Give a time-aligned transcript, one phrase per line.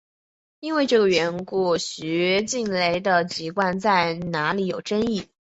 [0.61, 5.29] 因为这个缘故徐静蕾的籍贯在哪里有争议。